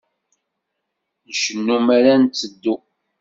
[1.29, 2.75] Ncennu mi ara netteddu.